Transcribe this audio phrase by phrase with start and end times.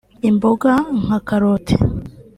[0.29, 0.71] imboga
[1.03, 1.75] nka karoti